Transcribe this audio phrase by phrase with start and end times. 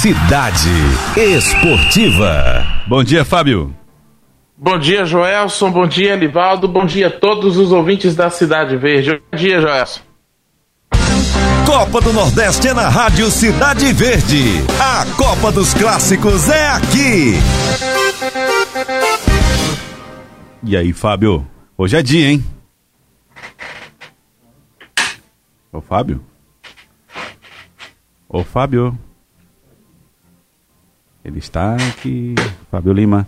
[0.00, 0.70] Cidade
[1.14, 2.66] Esportiva.
[2.86, 3.76] Bom dia, Fábio.
[4.56, 5.70] Bom dia, Joelson.
[5.70, 6.66] Bom dia, Livaldo.
[6.66, 9.20] Bom dia a todos os ouvintes da Cidade Verde.
[9.30, 10.00] Bom dia, Joelson.
[11.66, 14.64] Copa do Nordeste é na Rádio Cidade Verde.
[14.80, 17.34] A Copa dos Clássicos é aqui.
[20.62, 21.46] E aí, Fábio?
[21.76, 22.44] Hoje é dia, hein?
[25.70, 26.24] Ô, Fábio?
[28.26, 28.98] Ô, Fábio?
[31.24, 32.34] Ele está aqui.
[32.70, 33.26] Fábio Lima.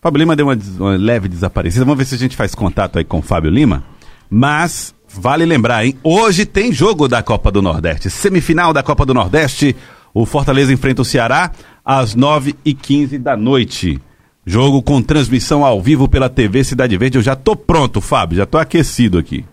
[0.00, 1.84] Fábio Lima deu uma, uma, leve desaparecida.
[1.84, 3.84] Vamos ver se a gente faz contato aí com o Fábio Lima.
[4.28, 5.96] Mas vale lembrar, hein?
[6.02, 8.08] Hoje tem jogo da Copa do Nordeste.
[8.08, 9.74] Semifinal da Copa do Nordeste.
[10.14, 11.50] O Fortaleza enfrenta o Ceará
[11.84, 14.00] às 9h15 da noite.
[14.46, 17.18] Jogo com transmissão ao vivo pela TV Cidade Verde.
[17.18, 18.38] Eu já tô pronto, Fábio.
[18.38, 19.44] Já tô aquecido aqui.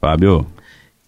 [0.00, 0.46] Fábio.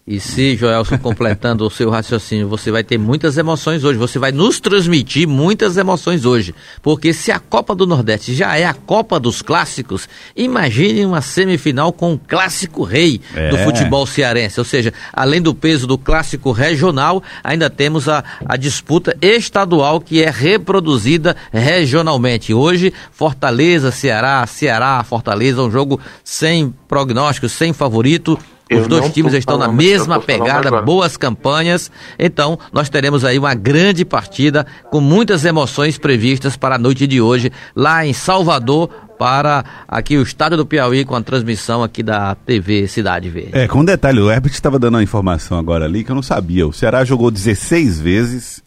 [0.07, 4.33] E se, Joelson, completando o seu raciocínio, você vai ter muitas emoções hoje, você vai
[4.33, 6.55] nos transmitir muitas emoções hoje.
[6.83, 11.91] Porque se a Copa do Nordeste já é a Copa dos Clássicos, imagine uma semifinal
[11.91, 13.49] com o clássico rei é.
[13.49, 14.61] do futebol cearense.
[14.61, 20.23] Ou seja, além do peso do clássico regional, ainda temos a, a disputa estadual que
[20.23, 22.52] é reproduzida regionalmente.
[22.52, 28.39] Hoje, Fortaleza, Ceará, Ceará, Fortaleza, um jogo sem prognóstico, sem favorito
[28.73, 31.90] os dois times estão na mesma pegada, boas campanhas.
[32.18, 37.21] Então, nós teremos aí uma grande partida com muitas emoções previstas para a noite de
[37.21, 42.34] hoje, lá em Salvador, para aqui o estádio do Piauí com a transmissão aqui da
[42.34, 43.51] TV Cidade Verde.
[43.52, 46.23] É, com um detalhe, o Herbert estava dando uma informação agora ali que eu não
[46.23, 46.66] sabia.
[46.66, 48.63] O Ceará jogou 16 vezes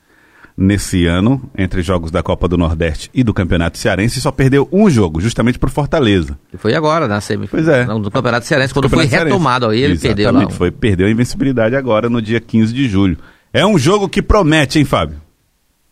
[0.57, 4.89] nesse ano, entre jogos da Copa do Nordeste e do Campeonato Cearense, só perdeu um
[4.89, 6.37] jogo, justamente para Fortaleza.
[6.51, 7.85] E foi agora, na semifinal pois é.
[7.85, 10.49] do Campeonato Cearense, quando Campeonato foi retomado aí, ele Exatamente, perdeu lá.
[10.49, 13.17] Foi, perdeu a invencibilidade agora no dia 15 de julho.
[13.53, 15.21] É um jogo que promete, hein, Fábio?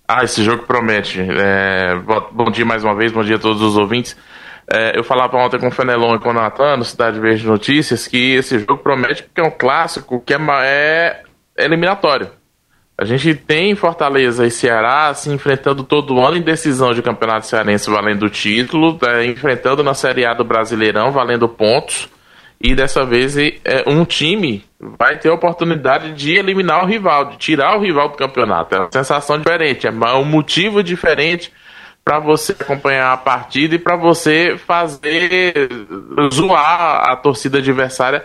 [0.07, 1.19] Ah, esse jogo promete.
[1.19, 1.95] É...
[2.31, 4.17] Bom dia mais uma vez, bom dia a todos os ouvintes.
[4.67, 8.07] É, eu falava ontem com o Fenelon e com o Natan, no Cidade Verde Notícias,
[8.07, 10.37] que esse jogo promete porque é um clássico que é,
[11.55, 12.29] é eliminatório.
[12.97, 17.89] A gente tem Fortaleza e Ceará se enfrentando todo ano em decisão de campeonato cearense
[17.89, 22.07] valendo o título, é, enfrentando na Série A do Brasileirão valendo pontos.
[22.61, 27.37] E dessa vez é, um time vai ter a oportunidade de eliminar o rival, de
[27.37, 28.73] tirar o rival do campeonato.
[28.73, 31.51] É uma sensação diferente, é um motivo diferente
[32.03, 35.67] para você acompanhar a partida e para você fazer
[36.31, 38.23] zoar a torcida adversária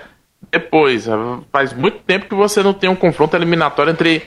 [0.52, 1.08] depois.
[1.50, 4.22] Faz muito tempo que você não tem um confronto eliminatório entre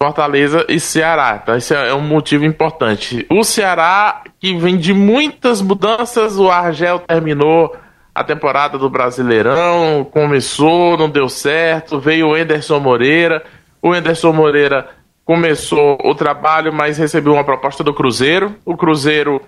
[0.00, 1.40] Fortaleza e Ceará.
[1.42, 3.26] Então, esse é um motivo importante.
[3.30, 7.74] O Ceará, que vem de muitas mudanças, o Argel terminou
[8.14, 13.42] a temporada do Brasileirão, começou, não deu certo, veio o Enderson Moreira.
[13.82, 14.88] O Enderson Moreira
[15.24, 18.54] começou o trabalho, mas recebeu uma proposta do Cruzeiro.
[18.64, 19.42] O Cruzeiro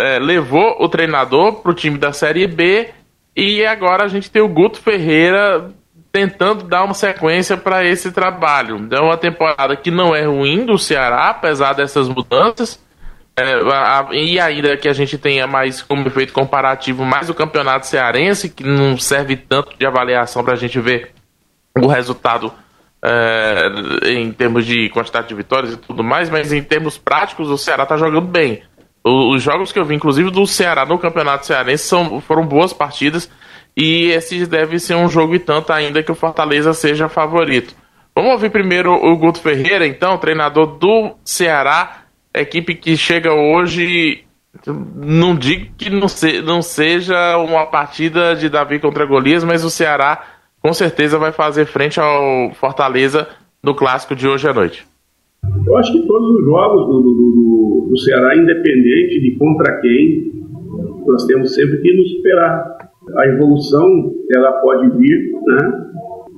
[0.00, 2.88] é, levou o treinador para o time da Série B.
[3.36, 5.70] E agora a gente tem o Guto Ferreira
[6.12, 8.88] tentando dar uma sequência para esse trabalho.
[8.90, 12.82] É uma temporada que não é ruim do Ceará, apesar dessas mudanças.
[13.36, 17.86] É, a, e ainda que a gente tenha mais como efeito comparativo mais o campeonato
[17.86, 21.12] cearense, que não serve tanto de avaliação para a gente ver
[21.80, 22.52] o resultado
[23.00, 23.68] é,
[24.06, 27.84] em termos de quantidade de vitórias e tudo mais, mas em termos práticos o Ceará
[27.84, 28.62] está jogando bem.
[29.04, 32.72] O, os jogos que eu vi, inclusive do Ceará no campeonato cearense, são, foram boas
[32.72, 33.30] partidas
[33.78, 37.76] e esse deve ser um jogo e tanto ainda que o Fortaleza seja favorito.
[38.12, 42.02] Vamos ouvir primeiro o Guto Ferreira, então, treinador do Ceará,
[42.34, 44.24] equipe que chega hoje.
[44.96, 49.70] Não digo que não, se, não seja uma partida de Davi contra Golias, mas o
[49.70, 50.24] Ceará
[50.60, 53.28] com certeza vai fazer frente ao Fortaleza
[53.62, 54.84] no clássico de hoje à noite.
[55.64, 60.32] Eu acho que todos os jogos do, do, do, do Ceará, independente de contra quem,
[61.06, 65.90] nós temos sempre que nos superar a evolução ela pode vir, né,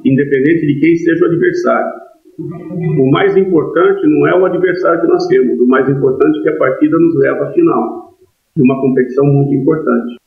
[0.05, 2.01] independente de quem seja o adversário.
[2.39, 6.49] O mais importante não é o adversário que nós temos, o mais importante é que
[6.51, 8.15] a partida nos leva à final,
[8.57, 10.21] de uma competição muito importante.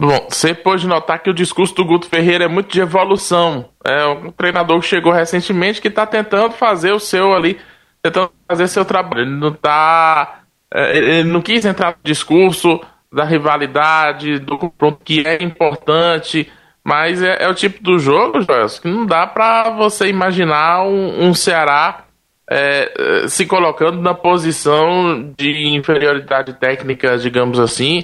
[0.00, 3.66] Bom, você pode notar que o discurso do Guto Ferreira é muito de evolução.
[3.84, 7.56] É um treinador que chegou recentemente que está tentando fazer o seu ali,
[8.02, 9.22] tentando fazer seu trabalho.
[9.22, 10.40] Ele não está,
[10.74, 12.80] é, ele não quis entrar no discurso
[13.12, 16.50] da rivalidade, do confronto que é importante,
[16.82, 21.26] mas é, é o tipo do jogo, Joelson, que não dá para você imaginar um,
[21.28, 22.04] um Ceará
[22.50, 22.92] é,
[23.24, 28.02] é, se colocando na posição de inferioridade técnica, digamos assim,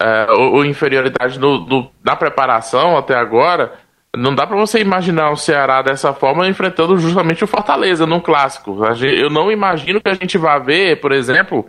[0.00, 3.72] é, ou, ou, inferioridade no, no, na preparação até agora,
[4.16, 8.78] não dá para você imaginar o Ceará dessa forma enfrentando justamente o Fortaleza num clássico.
[9.02, 11.68] Eu não imagino que a gente vá ver, por exemplo,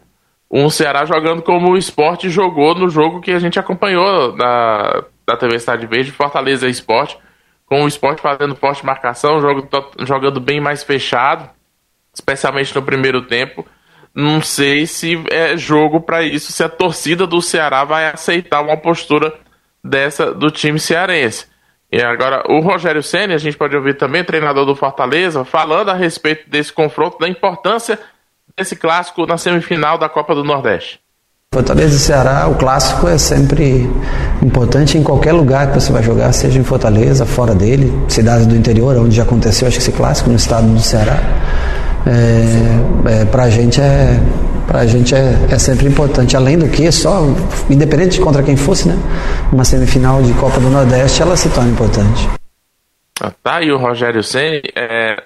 [0.57, 5.35] um Ceará jogando como o esporte jogou no jogo que a gente acompanhou da, da
[5.35, 7.17] TV Cidade Verde, Fortaleza Esporte,
[7.65, 9.67] com o esporte fazendo forte marcação, jogo,
[10.05, 11.49] jogando bem mais fechado,
[12.13, 13.65] especialmente no primeiro tempo.
[14.13, 18.77] Não sei se é jogo para isso, se a torcida do Ceará vai aceitar uma
[18.77, 19.33] postura
[19.83, 21.47] dessa do time cearense.
[21.91, 25.93] E agora, o Rogério Senna, a gente pode ouvir também, treinador do Fortaleza, falando a
[25.93, 27.99] respeito desse confronto, da importância
[28.57, 30.99] desse clássico na semifinal da Copa do Nordeste.
[31.53, 33.89] Fortaleza e Ceará, o clássico é sempre
[34.43, 38.55] importante em qualquer lugar que você vai jogar, seja em Fortaleza, fora dele, cidades do
[38.55, 41.17] interior, onde já aconteceu acho que esse clássico, no estado do Ceará.
[42.05, 44.19] É, é, pra gente é
[44.67, 46.35] pra gente é, é sempre importante.
[46.35, 47.21] Além do que, só,
[47.69, 48.95] independente de contra quem fosse, né?
[49.51, 52.27] Uma semifinal de Copa do Nordeste, ela se torna importante.
[53.21, 55.23] Ah, tá, e o Rogério Senni, é,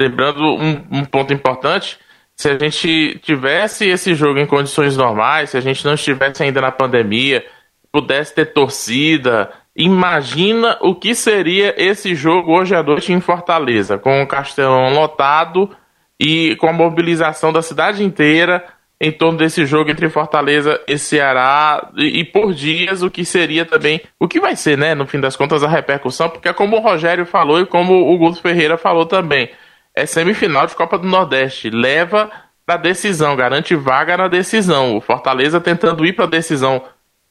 [0.00, 1.98] lembrando um, um ponto importante,
[2.36, 6.60] se a gente tivesse esse jogo em condições normais, se a gente não estivesse ainda
[6.60, 7.44] na pandemia,
[7.90, 14.22] pudesse ter torcida, imagina o que seria esse jogo hoje à noite em Fortaleza, com
[14.22, 15.74] o Castelão lotado
[16.20, 18.64] e com a mobilização da cidade inteira
[19.00, 23.64] em torno desse jogo entre Fortaleza e Ceará e, e, por dias o que seria
[23.64, 26.76] também, o que vai ser, né, no fim das contas a repercussão, porque é como
[26.76, 29.50] o Rogério falou e como o Guto Ferreira falou também,
[29.96, 31.70] é semifinal de Copa do Nordeste.
[31.70, 32.30] Leva
[32.66, 34.94] para decisão, garante vaga na decisão.
[34.94, 36.82] O Fortaleza tentando ir para a decisão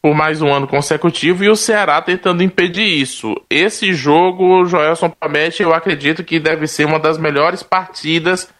[0.01, 3.35] por mais um ano consecutivo e o Ceará tentando impedir isso.
[3.49, 8.51] Esse jogo, Joelson promete, eu acredito que deve ser uma das melhores partidas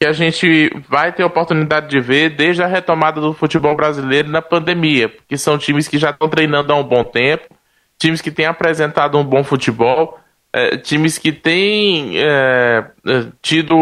[0.00, 4.42] que a gente vai ter oportunidade de ver desde a retomada do futebol brasileiro na
[4.42, 7.54] pandemia, porque são times que já estão treinando há um bom tempo,
[7.98, 10.18] times que têm apresentado um bom futebol
[10.54, 13.74] é, times que têm é, é tido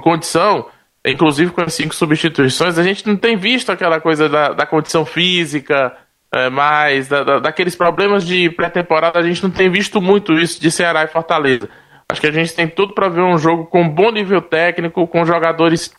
[0.00, 0.66] condição,
[1.04, 5.04] inclusive com as cinco substituições, a gente não tem visto aquela coisa da, da condição
[5.04, 5.96] física,
[6.32, 10.60] é, mais da, da, daqueles problemas de pré-temporada, a gente não tem visto muito isso
[10.60, 11.68] de Ceará e Fortaleza.
[12.08, 15.24] Acho que a gente tem tudo para ver um jogo com bom nível técnico, com
[15.24, 15.92] jogadores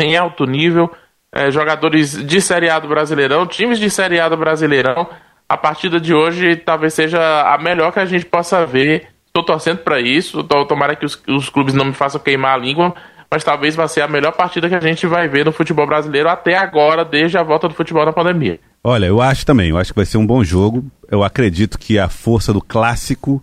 [0.00, 0.90] em alto nível,
[1.32, 5.08] é, jogadores de Série A do Brasileirão, times de Série A do Brasileirão
[5.48, 7.20] a partida de hoje talvez seja
[7.52, 9.08] a melhor que a gente possa ver.
[9.26, 10.42] Estou torcendo para isso.
[10.42, 12.94] Tô, tomara que os, os, clubes não me façam queimar a língua,
[13.30, 16.28] mas talvez vai ser a melhor partida que a gente vai ver no futebol brasileiro
[16.28, 18.58] até agora, desde a volta do futebol na pandemia.
[18.82, 19.70] Olha, eu acho também.
[19.70, 20.84] Eu acho que vai ser um bom jogo.
[21.10, 23.42] Eu acredito que a força do clássico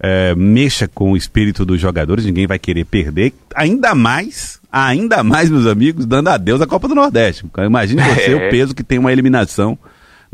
[0.00, 2.24] é, mexa com o espírito dos jogadores.
[2.24, 3.32] Ninguém vai querer perder.
[3.54, 7.44] Ainda mais, ainda mais, meus amigos, dando adeus à Copa do Nordeste.
[7.58, 8.34] Imagine você é.
[8.34, 9.78] o peso que tem uma eliminação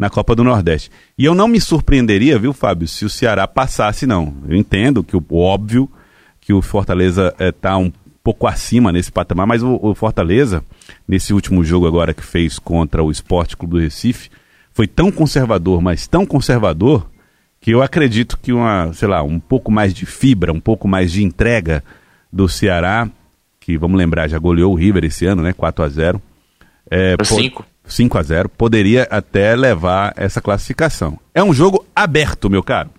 [0.00, 0.90] na Copa do Nordeste.
[1.18, 4.34] E eu não me surpreenderia, viu, Fábio, se o Ceará passasse, não.
[4.48, 5.90] Eu entendo que o óbvio
[6.40, 7.92] que o Fortaleza está eh, um
[8.24, 10.64] pouco acima nesse patamar, mas o, o, Fortaleza,
[11.06, 14.30] nesse último jogo agora que fez contra o Esporte Clube do Recife,
[14.72, 17.06] foi tão conservador, mas tão conservador,
[17.60, 21.12] que eu acredito que uma, sei lá, um pouco mais de fibra, um pouco mais
[21.12, 21.84] de entrega
[22.32, 23.06] do Ceará,
[23.60, 25.52] que vamos lembrar, já goleou o River esse ano, né?
[25.52, 26.22] 4 a 0
[26.90, 27.66] é, 5.
[27.90, 31.18] 5 a 0 poderia até levar essa classificação.
[31.34, 32.90] É um jogo aberto, meu caro.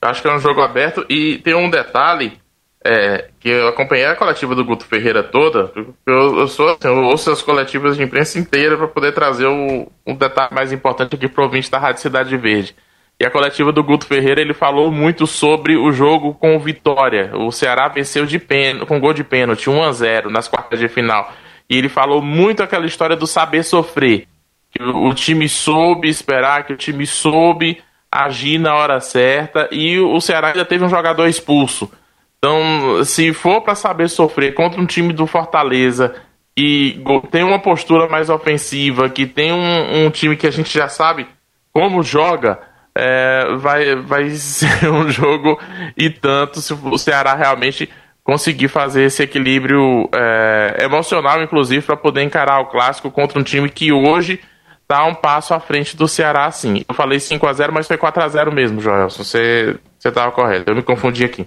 [0.00, 2.38] Acho que é um jogo aberto e tem um detalhe
[2.84, 5.72] é, que eu acompanhei a coletiva do Guto Ferreira toda.
[6.06, 9.90] Eu, eu sou assim, eu ouço as coletivas de imprensa inteira para poder trazer o,
[10.06, 12.76] um detalhe mais importante aqui para o ouvinte da Rádio Cidade Verde.
[13.18, 17.32] E a coletiva do Guto Ferreira ele falou muito sobre o jogo com vitória.
[17.34, 20.86] O Ceará venceu de pen, com gol de pênalti 1 a 0 nas quartas de
[20.86, 21.32] final.
[21.68, 24.26] E ele falou muito aquela história do saber sofrer.
[24.70, 29.68] Que o, time soube esperar, que o time soube agir na hora certa.
[29.72, 31.90] E o Ceará ainda teve um jogador expulso.
[32.38, 36.14] Então, se for para saber sofrer contra um time do Fortaleza
[36.56, 40.88] e tem uma postura mais ofensiva, que tem um, um time que a gente já
[40.88, 41.26] sabe
[41.72, 42.60] como joga,
[42.94, 45.60] é, vai, vai ser um jogo
[45.96, 47.90] e tanto se o Ceará realmente
[48.26, 53.70] conseguir fazer esse equilíbrio é, emocional, inclusive, para poder encarar o clássico contra um time
[53.70, 54.40] que hoje
[54.82, 56.84] está um passo à frente do Ceará, sim.
[56.88, 59.22] Eu falei 5 a 0 mas foi 4 a 0 mesmo, Joelson.
[59.22, 60.68] Você estava correto.
[60.68, 61.46] Eu me confundi aqui.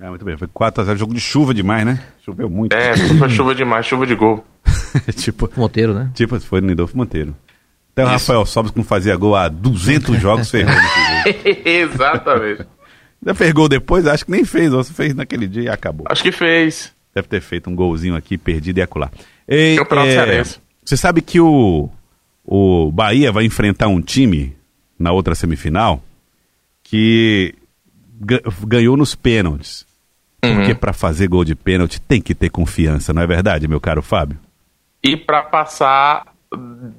[0.00, 0.36] É, muito bem.
[0.38, 2.02] Foi 4 a 0 jogo de chuva demais, né?
[2.24, 2.72] Choveu muito.
[2.72, 4.42] É, foi chuva demais, chuva de gol.
[5.16, 6.10] tipo, Monteiro, né?
[6.14, 7.36] Tipo, foi no Nidolfo Monteiro.
[7.92, 8.12] Até o Isso.
[8.12, 10.74] Rafael Sobres, que não fazia gol há 200 jogos, ferrou
[11.64, 12.66] Exatamente.
[13.24, 14.06] Já fez gol depois?
[14.06, 16.06] Acho que nem fez, ou você fez naquele dia e acabou.
[16.10, 16.92] Acho que fez.
[17.14, 19.10] Deve ter feito um golzinho aqui, perdido e acular.
[19.48, 19.76] E,
[20.06, 20.42] é,
[20.84, 21.88] você sabe que o,
[22.44, 24.54] o Bahia vai enfrentar um time
[24.98, 26.02] na outra semifinal
[26.82, 27.54] que
[28.20, 29.86] ga- ganhou nos pênaltis.
[30.44, 30.56] Uhum.
[30.56, 34.02] Porque para fazer gol de pênalti tem que ter confiança, não é verdade, meu caro
[34.02, 34.38] Fábio?
[35.02, 36.34] E para passar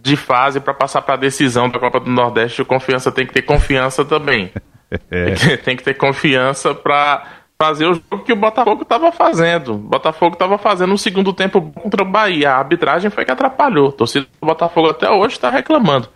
[0.01, 3.33] de fase, para passar para a decisão da Copa do Nordeste, o confiança tem que
[3.33, 4.51] ter confiança também.
[5.11, 5.57] É.
[5.57, 7.23] Tem que ter confiança para
[7.61, 9.73] fazer o jogo que o Botafogo estava fazendo.
[9.73, 12.51] O Botafogo estava fazendo um segundo tempo contra o Bahia.
[12.51, 13.89] A arbitragem foi que atrapalhou.
[13.89, 16.09] A torcida do Botafogo até hoje está reclamando.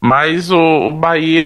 [0.00, 1.44] Mas o, Bahia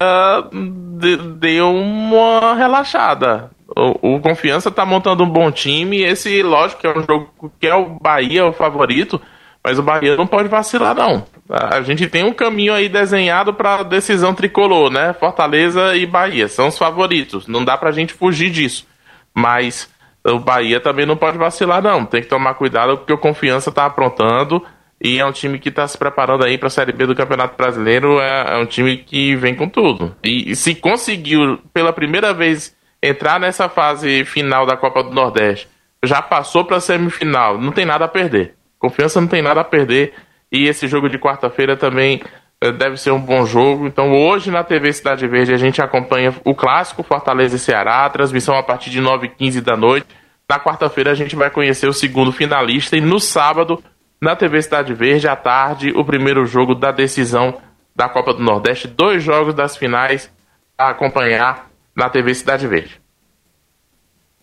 [0.99, 3.51] de- deu uma relaxada.
[3.77, 6.03] O, o Confiança está montando um bom time.
[6.03, 7.31] Esse, lógico, que é um jogo
[7.61, 9.21] que é o Bahia o favorito.
[9.69, 11.27] Mas o Bahia não pode vacilar, não.
[11.51, 15.13] A gente tem um caminho aí desenhado para decisão tricolor, né?
[15.13, 17.47] Fortaleza e Bahia são os favoritos.
[17.47, 18.87] Não dá pra gente fugir disso.
[19.35, 19.93] Mas
[20.25, 22.07] o Bahia também não pode vacilar, não.
[22.07, 24.65] Tem que tomar cuidado porque o Confiança tá aprontando
[24.99, 28.19] e é um time que tá se preparando aí pra Série B do Campeonato Brasileiro.
[28.21, 30.17] É, é um time que vem com tudo.
[30.25, 35.69] E, e se conseguiu pela primeira vez entrar nessa fase final da Copa do Nordeste,
[36.03, 38.58] já passou pra semifinal, não tem nada a perder.
[38.79, 40.15] Confiança não tem nada a perder.
[40.51, 42.23] E esse jogo de quarta-feira também
[42.61, 43.87] eh, deve ser um bom jogo.
[43.87, 48.57] Então, hoje na TV Cidade Verde a gente acompanha o clássico Fortaleza e Ceará, transmissão
[48.57, 50.07] a partir de 9h15 da noite.
[50.49, 52.97] Na quarta-feira a gente vai conhecer o segundo finalista.
[52.97, 53.83] E no sábado,
[54.21, 57.61] na TV Cidade Verde, à tarde, o primeiro jogo da decisão
[57.95, 58.89] da Copa do Nordeste.
[58.89, 60.33] Dois jogos das finais
[60.77, 63.01] a acompanhar na TV Cidade Verde.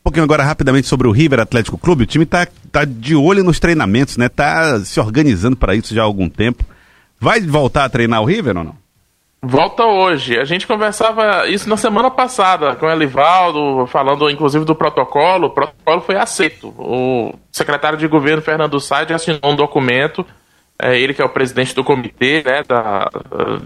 [0.05, 2.03] Pouquinho agora rapidamente sobre o River Atlético Clube.
[2.03, 4.29] O time tá, tá de olho nos treinamentos, né?
[4.29, 6.63] Tá se organizando para isso já há algum tempo.
[7.19, 8.75] Vai voltar a treinar o River ou não?
[9.41, 10.37] Volta hoje.
[10.37, 15.47] A gente conversava isso na semana passada com o Elivaldo, falando inclusive do protocolo.
[15.47, 16.67] O protocolo foi aceito.
[16.77, 20.23] O secretário de governo, Fernando Said, assinou um documento.
[20.79, 23.09] É, ele que é o presidente do comitê né, da,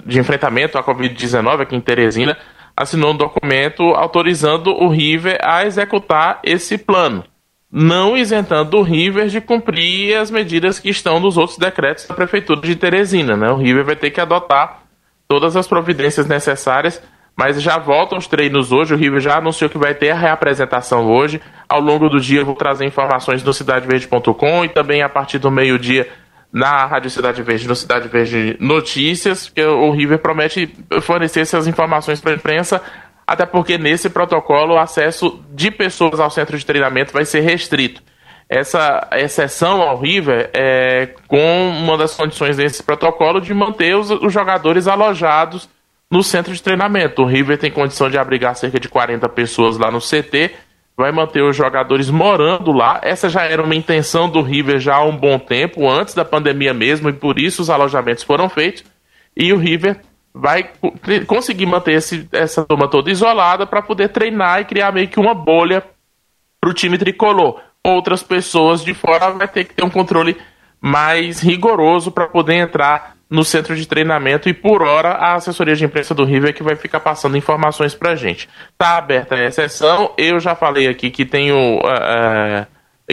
[0.05, 2.37] de enfrentamento à Covid-19 aqui em Teresina,
[2.79, 7.25] assinou um documento autorizando o River a executar esse plano,
[7.69, 12.61] não isentando o River de cumprir as medidas que estão nos outros decretos da Prefeitura
[12.61, 13.35] de Teresina.
[13.35, 13.51] Né?
[13.51, 14.83] O River vai ter que adotar
[15.27, 17.03] todas as providências necessárias,
[17.35, 18.93] mas já voltam os treinos hoje.
[18.93, 21.41] O River já anunciou que vai ter a reapresentação hoje.
[21.67, 25.51] Ao longo do dia eu vou trazer informações no cidadeverde.com e também a partir do
[25.51, 26.07] meio-dia
[26.51, 32.19] na Rádio Cidade Verde, no Cidade Verde Notícias, que o River promete fornecer essas informações
[32.19, 32.81] para a imprensa,
[33.25, 38.01] até porque nesse protocolo o acesso de pessoas ao centro de treinamento vai ser restrito.
[38.49, 44.33] Essa exceção ao River é com uma das condições desse protocolo de manter os, os
[44.33, 45.69] jogadores alojados
[46.09, 47.21] no centro de treinamento.
[47.21, 50.55] O River tem condição de abrigar cerca de 40 pessoas lá no CT,
[50.99, 52.99] vai manter os jogadores morando lá.
[53.01, 56.73] Essa já era uma intenção do River já há um bom tempo, antes da pandemia
[56.73, 58.83] mesmo, e por isso os alojamentos foram feitos.
[59.33, 60.01] E o River
[60.33, 60.93] vai co-
[61.25, 65.33] conseguir manter esse, essa turma toda isolada para poder treinar e criar meio que uma
[65.33, 65.81] bolha
[66.59, 67.61] para o time tricolor.
[67.81, 70.35] Outras pessoas de fora vai ter que ter um controle
[70.81, 75.85] mais rigoroso para poder entrar no centro de treinamento e por hora a assessoria de
[75.85, 78.49] imprensa do River é que vai ficar passando informações pra gente.
[78.77, 82.65] Tá aberta a exceção, eu já falei aqui que tenho eh,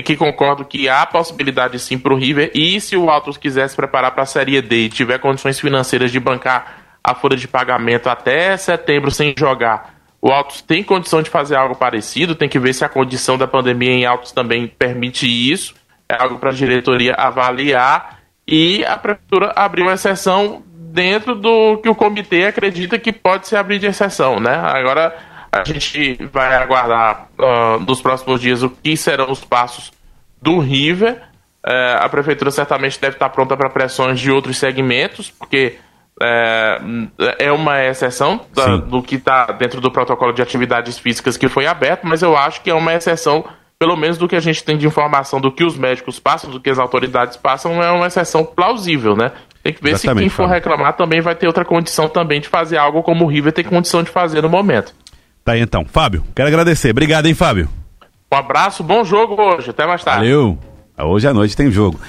[0.02, 2.50] que concordo que há possibilidade sim para o River.
[2.54, 6.10] E se o Altos quiser se preparar para a Série D e tiver condições financeiras
[6.10, 11.28] de bancar a folha de pagamento até setembro sem jogar, o Altos tem condição de
[11.28, 15.26] fazer algo parecido, tem que ver se a condição da pandemia em Altos também permite
[15.26, 15.74] isso,
[16.08, 18.15] é algo para a diretoria avaliar
[18.46, 23.56] e a prefeitura abriu uma exceção dentro do que o comitê acredita que pode se
[23.56, 24.54] abrir de exceção, né?
[24.54, 25.14] Agora
[25.52, 29.92] a gente vai aguardar ah, nos próximos dias o que serão os passos
[30.40, 31.20] do River.
[31.66, 35.78] Eh, a prefeitura certamente deve estar pronta para pressões de outros segmentos, porque
[36.22, 36.78] é,
[37.40, 41.66] é uma exceção da- do que está dentro do protocolo de atividades físicas que foi
[41.66, 43.44] aberto, mas eu acho que é uma exceção,
[43.78, 46.60] pelo menos do que a gente tem de informação do que os médicos passam, do
[46.60, 49.32] que as autoridades passam, é uma exceção plausível, né?
[49.62, 50.54] Tem que ver se Exatamente, quem for Fábio.
[50.54, 54.02] reclamar também vai ter outra condição também de fazer algo como o River tem condição
[54.02, 54.94] de fazer no momento.
[55.44, 55.84] Tá aí então.
[55.84, 56.90] Fábio, quero agradecer.
[56.90, 57.68] Obrigado, hein, Fábio?
[58.32, 60.20] Um abraço, bom jogo hoje, até mais tarde.
[60.20, 60.58] Valeu.
[60.98, 62.00] Hoje à noite tem jogo.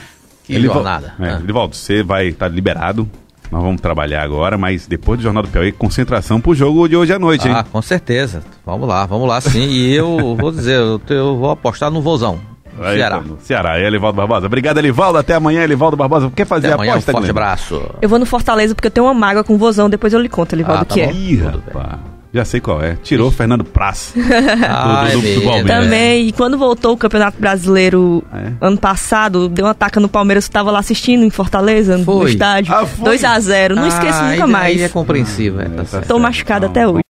[0.44, 1.14] Que Elival- jornada.
[1.20, 1.66] É, Ah.
[1.68, 3.10] Você vai estar liberado.
[3.52, 7.14] Nós vamos trabalhar agora, mas depois do Jornal do Piauí, concentração pro jogo de hoje
[7.14, 7.54] à noite, hein?
[7.58, 8.44] Ah, com certeza.
[8.66, 9.68] Vamos lá, vamos lá sim.
[9.70, 10.78] E eu vou dizer,
[11.10, 12.40] eu, vou apostar no Vozão.
[12.80, 13.22] Aí, Ceará.
[13.26, 14.46] então, Ceará, é Elivaldo Barbosa.
[14.46, 15.18] Obrigado, Elivaldo.
[15.18, 16.30] Até amanhã, Elivaldo Barbosa.
[16.36, 17.82] Quer fazer Até a amanhã, um aposta, forte abraço.
[18.02, 20.30] Eu vou no Fortaleza porque eu tenho uma mágoa com o vozão, depois eu lhe
[20.30, 21.10] conto, Livaldo, Ah, o tá que bom.
[21.10, 21.14] é.
[21.14, 22.00] Ih, rapaz.
[22.34, 22.96] Já sei qual é.
[23.02, 24.14] Tirou o Fernando Praz.
[24.68, 25.44] Ah, do- do- do é.
[25.46, 25.84] Palmeiras.
[25.84, 28.52] Também, e quando voltou o Campeonato Brasileiro É.
[28.62, 32.32] ano passado, deu uma taca no Palmeiras, eu tava lá assistindo em Fortaleza, no Foi.
[32.32, 32.74] estádio.
[32.74, 33.06] Ah, foi?
[33.06, 34.78] 2 a 0 não Ah, esqueço nunca mais.
[34.78, 35.62] Aí é compreensível.
[35.62, 36.08] é, tá certo.
[36.08, 37.04] Tô machucada Então, até hoje.